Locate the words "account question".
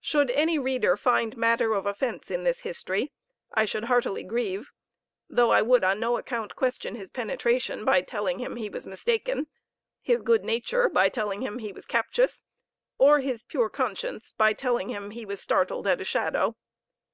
6.16-6.94